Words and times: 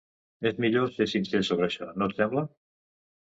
És 0.49 0.55
millor 0.63 0.87
ser 0.95 1.07
sincer 1.11 1.41
sobre 1.51 1.67
això, 1.67 1.91
no 2.03 2.09
et 2.13 2.17
sembla? 2.23 2.45